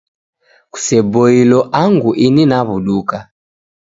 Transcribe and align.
Kuseboilo 0.71 1.59
angu 1.81 2.11
ini 2.25 2.43
naw'uduka 2.47 3.17